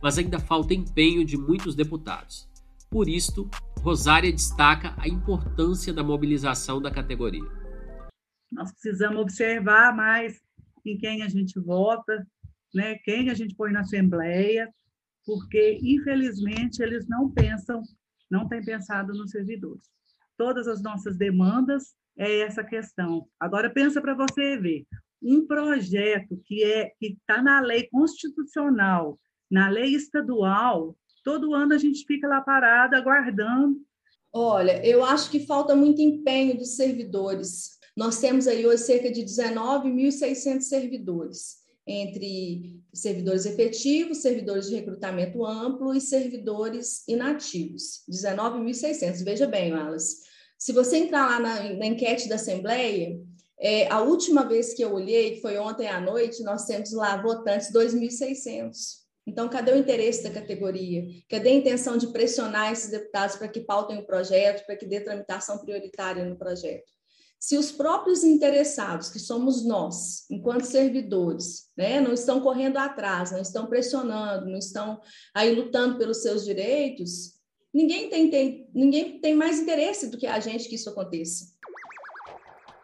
mas 0.03 0.19
ainda 0.19 0.41
falta 0.41 0.75
empenho 0.75 1.25
de 1.25 1.39
muitos 1.39 1.77
deputados. 1.77 2.51
Por 2.91 3.09
isto, 3.09 3.49
Rosária 3.83 4.33
destaca 4.33 4.97
a 4.99 5.07
importância 5.07 5.93
da 5.93 6.03
mobilização 6.03 6.83
da 6.83 6.91
categoria. 6.91 7.49
Nós 8.51 8.73
precisamos 8.73 9.21
observar 9.21 9.95
mais 9.95 10.43
em 10.85 10.99
quem 10.99 11.23
a 11.23 11.29
gente 11.29 11.57
vota, 11.61 12.27
né, 12.75 12.97
quem 13.05 13.31
a 13.31 13.35
gente 13.35 13.55
põe 13.55 13.71
na 13.71 13.83
Assembleia, 13.83 14.69
porque, 15.25 15.79
infelizmente, 15.81 16.83
eles 16.83 17.07
não 17.07 17.31
pensam, 17.31 17.81
não 18.29 18.49
têm 18.49 18.61
pensado 18.61 19.13
nos 19.13 19.31
servidores. 19.31 19.95
Todas 20.37 20.67
as 20.69 20.83
nossas 20.83 21.17
demandas 21.17 21.95
é 22.17 22.41
essa 22.41 22.63
questão. 22.63 23.27
Agora 23.39 23.71
pensa 23.71 24.01
para 24.01 24.15
você 24.15 24.57
ver, 24.57 24.87
um 25.23 25.47
projeto 25.47 26.41
que 26.45 26.63
é 26.63 26.91
que 26.99 27.17
está 27.19 27.43
na 27.43 27.61
lei 27.61 27.89
constitucional, 27.91 29.19
na 29.51 29.69
lei 29.69 29.95
estadual, 29.95 30.97
todo 31.25 31.55
ano 31.55 31.75
a 31.75 31.79
gente 31.79 32.05
fica 32.07 32.29
lá 32.29 32.41
parado 32.41 32.95
aguardando. 32.95 33.81
Olha, 34.33 34.85
eu 34.85 35.05
acho 35.05 35.31
que 35.31 35.47
falta 35.47 35.75
muito 35.75 36.03
empenho 36.03 36.57
dos 36.57 36.77
servidores. 36.77 37.79
Nós 37.97 38.19
temos 38.21 38.47
aí 38.47 38.67
hoje 38.67 38.83
cerca 38.83 39.11
de 39.11 39.23
19.600 39.23 40.61
servidores, 40.63 41.64
entre 41.87 42.83
servidores 42.93 43.45
efetivos, 43.45 44.19
servidores 44.19 44.69
de 44.69 44.77
recrutamento 44.77 45.45
amplo 45.45 45.95
e 45.95 46.01
servidores 46.01 47.07
inativos. 47.09 48.03
19.600. 48.09 49.25
Veja 49.25 49.47
bem, 49.47 49.73
Wallace, 49.73 50.23
se 50.59 50.73
você 50.73 50.99
entrar 50.99 51.29
lá 51.29 51.41
na, 51.41 51.75
na 51.75 51.87
enquete 51.87 52.29
da 52.29 52.37
Assembleia, 52.37 53.19
é, 53.59 53.91
a 53.91 54.01
última 54.01 54.45
vez 54.47 54.73
que 54.73 54.83
eu 54.83 54.93
olhei, 54.93 55.33
que 55.33 55.41
foi 55.41 55.59
ontem 55.59 55.89
à 55.89 56.01
noite, 56.01 56.43
nós 56.43 56.65
temos 56.65 56.93
lá 56.93 57.21
votantes 57.21 57.73
2.600. 57.73 59.05
Então, 59.27 59.49
cadê 59.49 59.73
o 59.73 59.79
interesse 59.79 60.23
da 60.23 60.31
categoria? 60.31 61.03
Cadê 61.29 61.49
a 61.49 61.55
intenção 61.55 61.97
de 61.97 62.09
pressionar 62.09 62.73
esses 62.73 62.91
deputados 62.91 63.37
para 63.37 63.49
que 63.49 63.61
pautem 63.61 63.99
o 63.99 64.07
projeto, 64.07 64.67
para 64.67 64.77
que 64.77 64.87
dê 64.87 65.01
tramitação 65.01 65.59
prioritária 65.59 66.25
no 66.25 66.37
projeto? 66.37 66.94
Se 67.47 67.59
os 67.59 67.71
próprios 67.71 68.25
interessados, 68.25 69.11
que 69.11 69.19
somos 69.19 69.67
nós, 69.67 70.25
enquanto 70.31 70.65
servidores, 70.65 71.65
né, 71.77 72.01
não 72.01 72.15
estão 72.15 72.41
correndo 72.41 72.79
atrás, 72.79 73.33
não 73.33 73.41
estão 73.43 73.67
pressionando, 73.67 74.47
não 74.47 74.57
estão 74.57 74.99
aí 75.35 75.55
lutando 75.55 75.99
pelos 75.99 76.23
seus 76.23 76.43
direitos, 76.43 77.35
ninguém 77.71 78.09
tem, 78.09 78.31
tem, 78.31 78.71
ninguém 78.75 79.21
tem 79.21 79.35
mais 79.35 79.61
interesse 79.61 80.11
do 80.11 80.17
que 80.17 80.27
a 80.27 80.41
gente 80.41 80.71
que 80.71 80.77
isso 80.77 80.89
aconteça. 80.89 81.53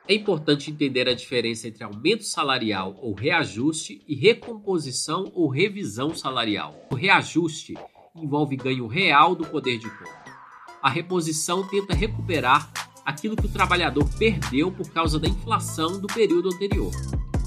É 0.07 0.13
importante 0.13 0.71
entender 0.71 1.09
a 1.09 1.15
diferença 1.15 1.67
entre 1.67 1.83
aumento 1.83 2.25
salarial 2.25 2.99
ou 3.01 3.15
reajuste 3.15 4.05
e 4.07 4.15
recomposição 4.15 5.33
ou 5.35 5.49
revisão 5.49 6.15
salarial. 6.15 6.87
O 6.93 6.95
reajuste 6.95 7.79
envolve 8.15 8.57
ganho 8.57 8.87
real 8.87 9.35
do 9.35 9.47
poder 9.47 9.79
de 9.79 9.89
compra. 9.89 10.35
A 10.83 10.91
reposição 10.91 11.67
tenta 11.67 11.95
recuperar 11.95 12.71
aquilo 13.11 13.37
que 13.37 13.47
o 13.47 13.53
trabalhador 13.53 14.09
perdeu 14.19 14.73
por 14.73 14.89
causa 14.91 15.19
da 15.19 15.29
inflação 15.29 16.01
do 16.01 16.07
período 16.07 16.49
anterior. 16.49 16.91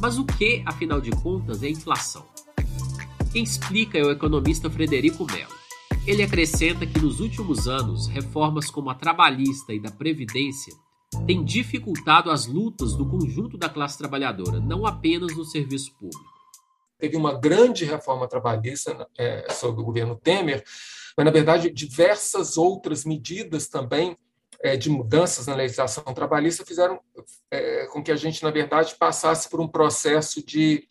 Mas 0.02 0.18
o 0.18 0.26
que, 0.26 0.62
afinal 0.66 1.02
de 1.02 1.12
contas, 1.12 1.64
é 1.64 1.70
inflação? 1.70 2.26
Quem 3.32 3.44
explica 3.44 3.98
é 3.98 4.04
o 4.04 4.12
economista 4.12 4.70
Frederico 4.70 5.26
Mello. 5.26 5.52
Ele 6.06 6.22
acrescenta 6.22 6.86
que 6.86 7.00
nos 7.00 7.20
últimos 7.20 7.68
anos, 7.68 8.08
reformas 8.08 8.70
como 8.70 8.90
a 8.90 8.96
trabalhista 8.96 9.74
e 9.74 9.80
da 9.80 9.90
previdência 9.90 10.74
têm 11.26 11.44
dificultado 11.44 12.30
as 12.30 12.46
lutas 12.46 12.94
do 12.94 13.08
conjunto 13.08 13.58
da 13.58 13.70
classe 13.70 13.98
trabalhadora, 13.98 14.60
não 14.60 14.86
apenas 14.86 15.36
no 15.36 15.46
serviço 15.46 15.94
público. 15.94 16.34
Teve 17.00 17.16
uma 17.16 17.40
grande 17.40 17.86
reforma 17.86 18.28
trabalhista 18.28 19.08
é, 19.18 19.48
sob 19.52 19.82
o 19.82 19.86
governo 19.86 20.16
Temer, 20.16 20.64
mas, 21.16 21.26
na 21.26 21.32
verdade, 21.32 21.70
diversas 21.70 22.58
outras 22.58 23.06
medidas 23.06 23.68
também 23.68 24.18
de 24.78 24.90
mudanças 24.90 25.48
na 25.48 25.56
legislação 25.56 26.04
trabalhista 26.14 26.66
fizeram 26.66 27.00
é, 27.52 27.86
com 27.88 28.02
que 28.02 28.12
a 28.12 28.16
gente, 28.16 28.42
na 28.42 28.50
verdade, 28.50 28.96
passasse 28.98 29.50
por 29.50 29.60
um 29.60 29.68
processo 29.68 30.44
de 30.46 30.88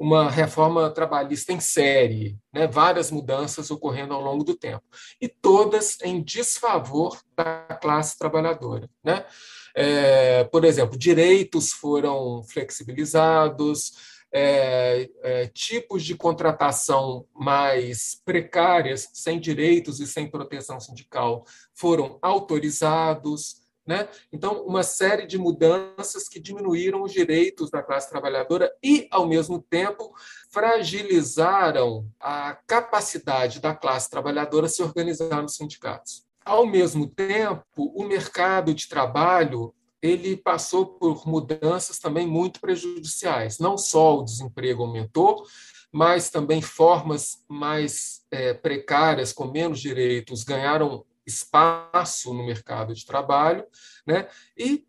uma 0.00 0.30
reforma 0.30 0.88
trabalhista 0.88 1.52
em 1.52 1.60
série, 1.60 2.38
né? 2.50 2.66
várias 2.66 3.10
mudanças 3.10 3.70
ocorrendo 3.70 4.14
ao 4.14 4.22
longo 4.22 4.42
do 4.42 4.56
tempo, 4.56 4.82
e 5.20 5.28
todas 5.28 5.98
em 6.02 6.22
desfavor 6.22 7.20
da 7.36 7.78
classe 7.82 8.18
trabalhadora. 8.18 8.88
Né? 9.04 9.26
É, 9.76 10.44
por 10.44 10.64
exemplo, 10.64 10.98
direitos 10.98 11.72
foram 11.72 12.42
flexibilizados, 12.44 13.92
é, 14.32 15.10
é, 15.22 15.46
tipos 15.48 16.04
de 16.04 16.14
contratação 16.14 17.26
mais 17.34 18.20
precárias, 18.24 19.08
sem 19.12 19.40
direitos 19.40 20.00
e 20.00 20.06
sem 20.06 20.30
proteção 20.30 20.78
sindical, 20.78 21.44
foram 21.74 22.18
autorizados. 22.22 23.60
Né? 23.86 24.08
Então, 24.32 24.64
uma 24.64 24.82
série 24.82 25.26
de 25.26 25.36
mudanças 25.36 26.28
que 26.28 26.38
diminuíram 26.38 27.02
os 27.02 27.12
direitos 27.12 27.70
da 27.70 27.82
classe 27.82 28.08
trabalhadora 28.08 28.70
e, 28.82 29.08
ao 29.10 29.26
mesmo 29.26 29.60
tempo, 29.60 30.14
fragilizaram 30.50 32.06
a 32.20 32.54
capacidade 32.66 33.58
da 33.58 33.74
classe 33.74 34.08
trabalhadora 34.08 34.68
se 34.68 34.82
organizar 34.82 35.42
nos 35.42 35.56
sindicatos. 35.56 36.24
Ao 36.44 36.66
mesmo 36.66 37.06
tempo, 37.06 37.64
o 37.76 38.04
mercado 38.04 38.72
de 38.72 38.88
trabalho 38.88 39.74
ele 40.02 40.36
passou 40.36 40.86
por 40.86 41.26
mudanças 41.26 41.98
também 41.98 42.26
muito 42.26 42.60
prejudiciais. 42.60 43.58
Não 43.58 43.76
só 43.76 44.18
o 44.18 44.24
desemprego 44.24 44.82
aumentou, 44.82 45.44
mas 45.92 46.30
também 46.30 46.62
formas 46.62 47.44
mais 47.48 48.22
é, 48.30 48.54
precárias, 48.54 49.32
com 49.32 49.46
menos 49.46 49.80
direitos, 49.80 50.44
ganharam 50.44 51.04
espaço 51.26 52.32
no 52.32 52.44
mercado 52.44 52.94
de 52.94 53.04
trabalho, 53.04 53.64
né? 54.06 54.28
E 54.56 54.84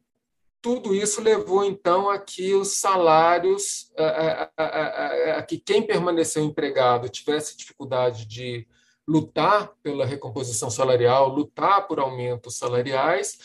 tudo 0.61 0.93
isso 0.93 1.21
levou 1.21 1.65
então 1.65 2.09
a 2.09 2.19
que 2.19 2.53
os 2.53 2.77
salários, 2.77 3.91
a, 3.97 4.03
a, 4.05 4.63
a, 4.63 5.37
a, 5.37 5.43
que 5.43 5.57
quem 5.57 5.81
permaneceu 5.81 6.43
empregado 6.43 7.09
tivesse 7.09 7.57
dificuldade 7.57 8.25
de 8.27 8.67
lutar 9.07 9.71
pela 9.81 10.05
recomposição 10.05 10.69
salarial, 10.69 11.27
lutar 11.29 11.87
por 11.87 11.99
aumentos 11.99 12.57
salariais, 12.57 13.39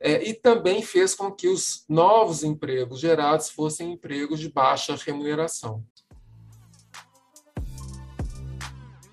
é, 0.00 0.28
e 0.28 0.34
também 0.34 0.82
fez 0.82 1.14
com 1.14 1.30
que 1.30 1.48
os 1.48 1.84
novos 1.88 2.44
empregos 2.44 3.00
gerados 3.00 3.48
fossem 3.48 3.92
empregos 3.92 4.40
de 4.40 4.50
baixa 4.50 4.96
remuneração. 4.96 5.84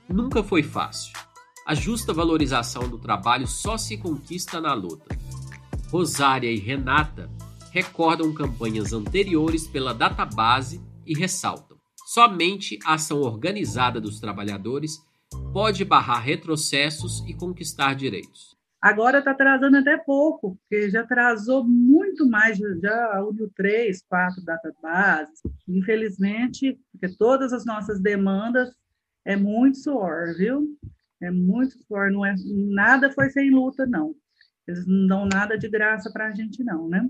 Nunca 0.09 0.43
foi 0.43 0.61
fácil 0.61 1.13
a 1.65 1.73
justa 1.73 2.13
valorização 2.13 2.89
do 2.89 2.97
trabalho 2.97 3.47
só 3.47 3.77
se 3.77 3.97
conquista 3.97 4.59
na 4.59 4.73
luta. 4.73 5.17
Rosária 5.89 6.51
e 6.51 6.59
Renata 6.59 7.29
recordam 7.71 8.33
campanhas 8.33 8.91
anteriores 8.91 9.65
pela 9.65 9.93
database 9.93 10.81
e 11.05 11.17
ressaltam: 11.17 11.77
somente 12.05 12.77
a 12.83 12.95
ação 12.95 13.21
organizada 13.21 14.01
dos 14.01 14.19
trabalhadores 14.19 15.01
pode 15.53 15.85
barrar 15.85 16.19
retrocessos 16.19 17.23
e 17.27 17.33
conquistar 17.33 17.93
direitos. 17.93 18.52
Agora 18.83 19.19
está 19.19 19.31
atrasando 19.31 19.77
até 19.77 19.97
pouco, 19.97 20.57
porque 20.57 20.89
já 20.89 21.03
atrasou 21.03 21.63
muito 21.63 22.29
mais, 22.29 22.57
já 22.57 23.23
uniu 23.23 23.49
três, 23.55 24.03
quatro 24.03 24.43
databases. 24.43 25.39
Infelizmente, 25.65 26.77
porque 26.91 27.15
todas 27.15 27.53
as 27.53 27.65
nossas 27.65 28.01
demandas 28.01 28.75
é 29.23 29.37
muito 29.37 29.77
suor, 29.77 30.35
viu? 30.37 30.77
É 31.21 31.31
muito 31.31 31.77
forte, 31.87 32.11
não 32.11 32.25
é 32.25 32.35
nada 32.45 33.09
foi 33.09 33.29
sem 33.29 33.51
luta, 33.51 33.85
não. 33.85 34.13
Eles 34.67 34.85
não 34.85 35.07
dão 35.07 35.25
nada 35.27 35.57
de 35.57 35.69
graça 35.69 36.11
para 36.11 36.27
a 36.27 36.31
gente, 36.31 36.61
não, 36.61 36.89
né? 36.89 37.07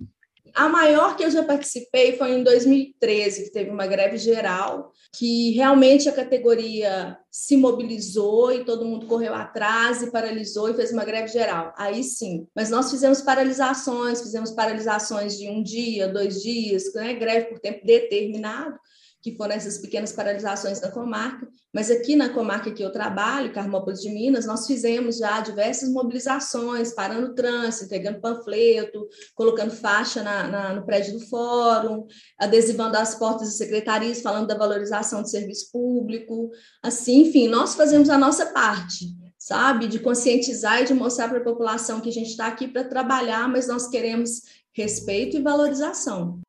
A 0.54 0.70
maior 0.70 1.16
que 1.16 1.24
eu 1.24 1.32
já 1.32 1.44
participei 1.44 2.16
foi 2.16 2.32
em 2.32 2.44
2013, 2.44 3.46
que 3.46 3.52
teve 3.52 3.72
uma 3.72 3.88
greve 3.88 4.18
geral, 4.18 4.92
que 5.12 5.52
realmente 5.52 6.08
a 6.08 6.12
categoria 6.12 7.18
se 7.32 7.58
mobilizou 7.58 8.54
e 8.54 8.64
todo 8.64 8.86
mundo 8.86 9.08
correu 9.08 9.34
atrás 9.34 10.04
e 10.04 10.12
paralisou 10.12 10.70
e 10.70 10.76
fez 10.76 10.92
uma 10.92 11.04
greve 11.04 11.28
geral. 11.28 11.74
Aí 11.76 12.04
sim. 12.04 12.48
Mas 12.56 12.70
nós 12.70 12.92
fizemos 12.92 13.22
paralisações, 13.22 14.22
fizemos 14.22 14.52
paralisações 14.52 15.38
de 15.38 15.50
um 15.50 15.64
dia, 15.64 16.08
dois 16.08 16.42
dias, 16.42 16.94
né? 16.94 17.14
greve 17.16 17.48
por 17.48 17.60
tempo 17.60 17.86
determinado 17.86 18.78
que 19.24 19.34
foram 19.38 19.56
essas 19.56 19.78
pequenas 19.78 20.12
paralisações 20.12 20.82
na 20.82 20.92
comarca, 20.92 21.48
mas 21.74 21.90
aqui 21.90 22.14
na 22.14 22.28
comarca 22.28 22.74
que 22.74 22.84
eu 22.84 22.92
trabalho, 22.92 23.54
Carmópolis 23.54 24.02
de 24.02 24.10
Minas, 24.10 24.46
nós 24.46 24.68
fizemos 24.68 25.18
já 25.18 25.40
diversas 25.40 25.90
mobilizações, 25.90 26.92
parando 26.92 27.34
trânsito, 27.34 27.86
entregando 27.86 28.20
panfleto, 28.20 29.08
colocando 29.34 29.72
faixa 29.72 30.22
na, 30.22 30.48
na, 30.50 30.74
no 30.74 30.86
prédio 30.86 31.14
do 31.14 31.22
fórum, 31.22 32.06
adesivando 32.38 32.98
as 32.98 33.16
portas 33.16 33.48
de 33.48 33.56
secretarias, 33.56 34.22
falando 34.22 34.48
da 34.48 34.58
valorização 34.58 35.22
do 35.22 35.30
serviço 35.30 35.72
público, 35.72 36.52
assim, 36.84 37.22
enfim, 37.22 37.48
nós 37.48 37.76
fazemos 37.76 38.10
a 38.10 38.18
nossa 38.18 38.48
parte, 38.48 39.06
sabe, 39.40 39.88
de 39.88 40.00
conscientizar 40.00 40.82
e 40.82 40.86
de 40.86 40.94
mostrar 40.94 41.30
para 41.30 41.38
a 41.38 41.44
população 41.44 42.02
que 42.02 42.10
a 42.10 42.14
gente 42.14 42.32
está 42.32 42.48
aqui 42.48 42.68
para 42.68 42.84
trabalhar, 42.84 43.48
mas 43.48 43.70
nós 43.70 43.88
queremos 43.88 44.42
respeito 44.74 45.38
e 45.38 45.42
valorização. 45.42 46.42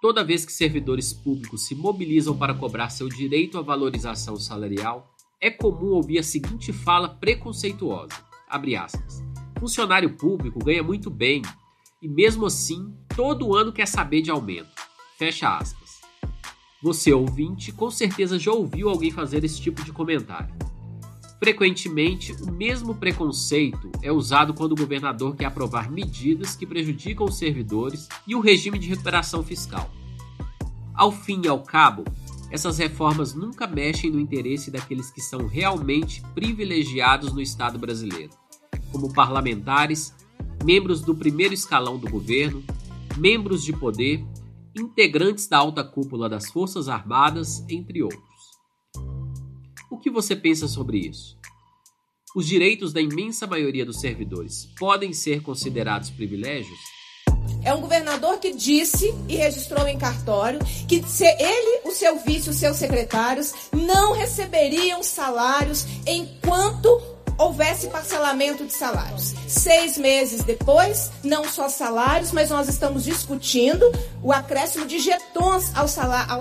Toda 0.00 0.22
vez 0.22 0.44
que 0.44 0.52
servidores 0.52 1.12
públicos 1.12 1.66
se 1.66 1.74
mobilizam 1.74 2.36
para 2.36 2.54
cobrar 2.54 2.88
seu 2.88 3.08
direito 3.08 3.58
à 3.58 3.62
valorização 3.62 4.36
salarial, 4.36 5.12
é 5.40 5.50
comum 5.50 5.88
ouvir 5.88 6.18
a 6.18 6.22
seguinte 6.22 6.72
fala 6.72 7.08
preconceituosa: 7.08 8.14
aspas, 8.48 9.20
funcionário 9.58 10.16
público 10.16 10.60
ganha 10.64 10.84
muito 10.84 11.10
bem 11.10 11.42
e 12.00 12.06
mesmo 12.08 12.46
assim 12.46 12.94
todo 13.16 13.56
ano 13.56 13.72
quer 13.72 13.86
saber 13.86 14.22
de 14.22 14.30
aumento. 14.30 14.70
Fecha 15.16 15.58
aspas. 15.58 16.00
Você 16.80 17.12
ouvinte 17.12 17.72
com 17.72 17.90
certeza 17.90 18.38
já 18.38 18.52
ouviu 18.52 18.88
alguém 18.88 19.10
fazer 19.10 19.42
esse 19.42 19.60
tipo 19.60 19.82
de 19.82 19.92
comentário. 19.92 20.54
Frequentemente, 21.38 22.32
o 22.32 22.50
mesmo 22.50 22.94
preconceito 22.94 23.90
é 24.02 24.10
usado 24.10 24.52
quando 24.52 24.72
o 24.72 24.76
governador 24.76 25.36
quer 25.36 25.44
aprovar 25.44 25.90
medidas 25.90 26.56
que 26.56 26.66
prejudicam 26.66 27.26
os 27.26 27.38
servidores 27.38 28.08
e 28.26 28.34
o 28.34 28.40
regime 28.40 28.78
de 28.78 28.88
recuperação 28.88 29.44
fiscal. 29.44 29.88
Ao 30.92 31.12
fim 31.12 31.42
e 31.44 31.48
ao 31.48 31.62
cabo, 31.62 32.04
essas 32.50 32.78
reformas 32.78 33.34
nunca 33.34 33.68
mexem 33.68 34.10
no 34.10 34.18
interesse 34.18 34.68
daqueles 34.68 35.10
que 35.12 35.20
são 35.20 35.46
realmente 35.46 36.22
privilegiados 36.34 37.32
no 37.32 37.40
Estado 37.40 37.78
brasileiro, 37.78 38.32
como 38.90 39.12
parlamentares, 39.12 40.12
membros 40.64 41.02
do 41.02 41.14
primeiro 41.14 41.54
escalão 41.54 41.98
do 41.98 42.10
governo, 42.10 42.64
membros 43.16 43.62
de 43.62 43.72
poder, 43.72 44.24
integrantes 44.74 45.46
da 45.46 45.58
alta 45.58 45.84
cúpula 45.84 46.28
das 46.28 46.50
Forças 46.50 46.88
Armadas, 46.88 47.64
entre 47.68 48.02
outros. 48.02 48.27
O 49.98 50.00
que 50.00 50.10
você 50.10 50.36
pensa 50.36 50.68
sobre 50.68 50.96
isso? 50.96 51.36
Os 52.32 52.46
direitos 52.46 52.92
da 52.92 53.00
imensa 53.00 53.48
maioria 53.48 53.84
dos 53.84 53.98
servidores 53.98 54.68
podem 54.78 55.12
ser 55.12 55.42
considerados 55.42 56.08
privilégios? 56.08 56.78
É 57.64 57.74
um 57.74 57.80
governador 57.80 58.38
que 58.38 58.54
disse 58.54 59.12
e 59.28 59.34
registrou 59.34 59.88
em 59.88 59.98
cartório 59.98 60.60
que 60.86 61.02
ele, 61.20 61.80
o 61.84 61.90
seu 61.90 62.16
vice, 62.20 62.48
os 62.48 62.54
seus 62.54 62.76
secretários 62.76 63.52
não 63.72 64.12
receberiam 64.12 65.02
salários 65.02 65.84
enquanto 66.06 66.88
houvesse 67.36 67.88
parcelamento 67.88 68.64
de 68.64 68.72
salários. 68.72 69.34
Seis 69.48 69.98
meses 69.98 70.44
depois, 70.44 71.10
não 71.24 71.42
só 71.44 71.68
salários, 71.68 72.30
mas 72.30 72.50
nós 72.50 72.68
estamos 72.68 73.02
discutindo 73.02 73.84
o 74.22 74.32
acréscimo 74.32 74.86
de 74.86 75.00
jetons 75.00 75.72
aos 75.74 75.90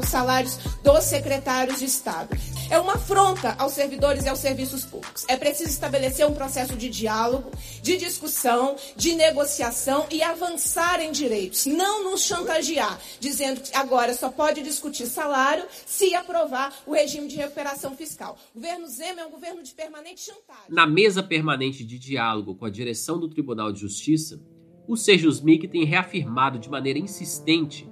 salários 0.08 0.58
dos 0.84 1.04
secretários 1.06 1.80
de 1.80 1.86
Estado. 1.86 2.38
É 2.70 2.78
uma 2.78 2.96
afronta 2.96 3.56
aos 3.58 3.72
servidores 3.72 4.26
e 4.26 4.30
aos 4.30 4.40
serviços 4.40 4.84
públicos. 4.84 5.24
É 5.30 5.38
preciso 5.38 5.70
estabelecer 5.70 6.28
um 6.28 6.34
processo 6.34 6.76
de 6.76 6.90
diálogo, 6.90 7.50
de 7.82 7.96
discussão, 7.96 8.76
de 8.96 9.16
negociação 9.16 10.06
e 10.12 10.22
avançar 10.22 11.00
em 11.00 11.12
direitos. 11.12 11.66
Não 11.66 12.04
nos 12.04 12.24
chantagear, 12.24 13.00
dizendo 13.22 13.62
que 13.62 13.74
agora 13.74 14.14
só 14.14 14.30
pode 14.30 14.62
discutir 14.62 15.06
salário 15.06 15.64
se 15.86 16.14
aprovar 16.14 16.74
o 16.86 16.94
regime 16.94 17.30
de 17.30 17.38
recuperação 17.38 17.96
fiscal. 17.96 18.38
O 18.54 18.60
governo 18.60 18.88
Zema 18.88 19.22
é 19.22 19.26
um 19.26 19.32
governo 19.32 19.64
de 19.64 19.74
permanente 19.74 20.22
chantagem. 20.22 20.66
Na 20.68 20.86
mesa 20.86 21.24
permanente 21.24 21.86
de 21.86 21.98
diálogo 21.98 22.54
com 22.54 22.66
a 22.66 22.70
direção 22.70 23.18
do 23.18 23.30
Tribunal 23.30 23.72
de 23.72 23.80
Justiça, 23.80 24.42
o 24.86 24.98
Sejusmic 24.98 25.70
tem 25.70 25.86
reafirmado 25.86 26.60
de 26.60 26.70
maneira 26.70 27.00
insistente 27.00 27.90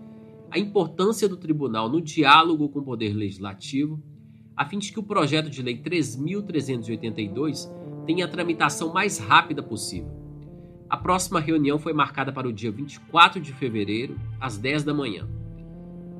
a 0.51 0.59
importância 0.59 1.29
do 1.29 1.37
tribunal 1.37 1.89
no 1.89 2.01
diálogo 2.01 2.67
com 2.69 2.79
o 2.79 2.83
Poder 2.83 3.13
Legislativo, 3.13 4.01
a 4.55 4.65
fim 4.65 4.79
de 4.79 4.91
que 4.91 4.99
o 4.99 5.03
projeto 5.03 5.49
de 5.49 5.61
lei 5.61 5.77
3.382 5.77 7.69
tenha 8.05 8.25
a 8.25 8.27
tramitação 8.27 8.93
mais 8.93 9.17
rápida 9.17 9.61
possível. 9.61 10.11
A 10.89 10.95
próxima 10.97 11.39
reunião 11.39 11.79
foi 11.79 11.93
marcada 11.93 12.31
para 12.31 12.47
o 12.47 12.53
dia 12.53 12.71
24 12.71 13.41
de 13.41 13.51
fevereiro, 13.53 14.19
às 14.39 14.57
10 14.57 14.83
da 14.83 14.93
manhã. 14.93 15.27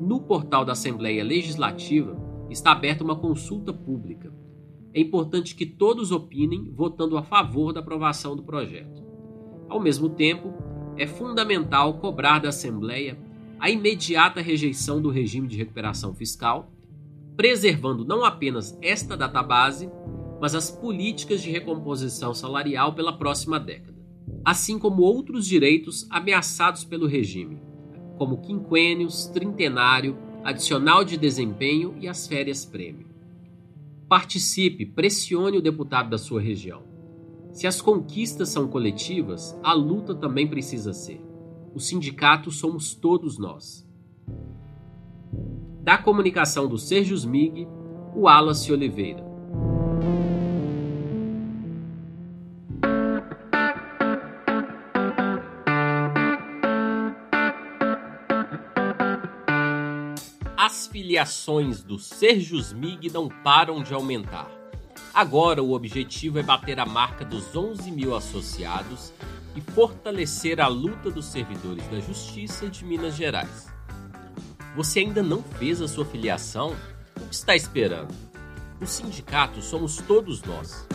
No 0.02 0.19
portal 0.19 0.65
da 0.65 0.74
Assembleia 0.74 1.24
Legislativa 1.24 2.17
está 2.50 2.71
aberta 2.71 3.04
uma 3.04 3.15
consulta 3.15 3.71
pública 3.71 4.34
é 4.95 5.02
importante 5.02 5.56
que 5.56 5.65
todos 5.65 6.13
opinem 6.13 6.71
votando 6.71 7.17
a 7.17 7.21
favor 7.21 7.74
da 7.74 7.82
aprovação 7.82 8.34
do 8.34 8.41
projeto. 8.41 9.04
Ao 9.67 9.78
mesmo 9.78 10.08
tempo, 10.08 10.54
é 10.95 11.06
fundamental 11.06 11.95
cobrar 11.95 12.39
da 12.39 12.48
Assembleia 12.48 13.19
a 13.60 13.69
imediata 13.69 14.39
rejeição 14.39 15.02
do 15.02 15.10
regime 15.10 15.50
de 15.50 15.58
recuperação 15.58 16.15
fiscal, 16.15 16.71
preservando 17.36 18.06
não 18.06 18.24
apenas 18.24 18.78
esta 18.82 19.17
database, 19.17 19.89
mas 20.39 20.56
as 20.56 20.69
políticas 20.69 21.41
de 21.41 21.50
recomposição 21.50 22.34
salarial 22.34 22.93
pela 22.93 23.17
próxima 23.17 23.60
década, 23.60 23.98
assim 24.43 24.78
como 24.78 25.04
outros 25.04 25.45
direitos 25.45 26.08
ameaçados 26.10 26.84
pelo 26.84 27.08
regime, 27.08 27.62
como 28.17 28.41
quinquênios, 28.41 29.28
trintenário, 29.28 30.17
adicional 30.43 31.04
de 31.04 31.17
desempenho 31.17 31.95
e 32.00 32.08
as 32.08 32.28
férias 32.28 32.65
prêmio. 32.65 33.08
Participe, 34.08 34.86
pressione 34.86 35.58
o 35.58 35.62
deputado 35.62 36.10
da 36.10 36.17
sua 36.17 36.39
região. 36.39 36.84
Se 37.52 37.65
as 37.65 37.82
conquistas 37.82 38.50
são 38.50 38.67
coletivas, 38.67 39.58
a 39.63 39.74
luta 39.74 40.13
também 40.13 40.48
precisa 40.48 40.93
ser. 40.93 41.21
O 41.74 41.80
sindicato 41.80 42.52
somos 42.52 42.93
todos 42.93 43.39
nós. 43.39 43.85
Da 45.86 46.00
comunicação 46.00 46.67
do 46.67 46.80
Sérgio 46.80 47.15
Smig, 47.15 47.67
o 48.15 48.21
Wallace 48.21 48.74
Oliveira. 48.74 49.24
As 60.58 60.88
filiações 60.88 61.84
do 61.84 62.00
Serjusmig 62.00 63.12
não 63.12 63.30
param 63.30 63.84
de 63.84 63.93
aumentar. 63.93 64.50
Agora 65.13 65.62
o 65.62 65.74
objetivo 65.74 66.39
é 66.39 66.41
bater 66.41 66.80
a 66.80 66.86
marca 66.88 67.24
dos 67.24 67.56
11 67.56 67.91
mil 67.91 68.15
associados 68.15 69.13
e 69.56 69.62
fortalecer 69.62 70.60
a 70.60 70.67
luta 70.67 71.12
dos 71.12 71.26
servidores 71.26 71.88
da 71.89 72.00
Justiça 72.00 72.67
de 72.67 72.84
Minas 72.84 73.15
Gerais. 73.15 73.74
Você 74.75 74.99
ainda 74.99 75.23
não 75.23 75.41
fez 75.41 75.81
a 75.81 75.88
sua 75.88 76.05
filiação? 76.05 76.75
O 77.15 77.27
que 77.27 77.35
está 77.35 77.55
esperando? 77.55 78.13
O 78.81 78.85
sindicato 78.85 79.61
somos 79.61 79.97
todos 79.97 80.43
nós. 80.43 80.85